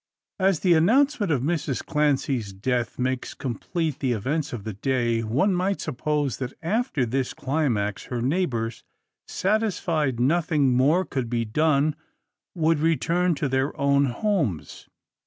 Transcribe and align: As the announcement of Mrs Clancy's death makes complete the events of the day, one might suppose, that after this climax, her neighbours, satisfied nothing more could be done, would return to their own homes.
As 0.39 0.61
the 0.61 0.73
announcement 0.73 1.31
of 1.31 1.43
Mrs 1.43 1.85
Clancy's 1.85 2.53
death 2.53 2.97
makes 2.97 3.35
complete 3.35 3.99
the 3.99 4.13
events 4.13 4.51
of 4.51 4.63
the 4.63 4.73
day, 4.73 5.21
one 5.21 5.53
might 5.53 5.79
suppose, 5.79 6.37
that 6.37 6.53
after 6.63 7.05
this 7.05 7.35
climax, 7.35 8.05
her 8.05 8.19
neighbours, 8.19 8.83
satisfied 9.27 10.19
nothing 10.19 10.71
more 10.73 11.05
could 11.05 11.29
be 11.29 11.45
done, 11.45 11.95
would 12.55 12.79
return 12.79 13.35
to 13.35 13.47
their 13.47 13.79
own 13.79 14.05
homes. 14.05 14.89